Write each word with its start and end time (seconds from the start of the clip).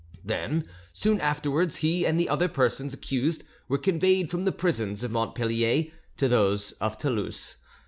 Then 0.25 0.67
soon 0.93 1.21
afterwards 1.21 1.75
he 1.75 2.07
and 2.07 2.19
the 2.19 2.27
other 2.27 2.47
persons 2.47 2.91
accused 2.91 3.43
were 3.67 3.77
conveyed 3.77 4.31
from 4.31 4.45
the 4.45 4.51
prisons 4.51 5.03
of 5.03 5.11
Montpellier 5.11 5.91
to 6.17 6.27
those 6.27 6.71
of 6.81 6.97
Toulouse. 6.97 7.57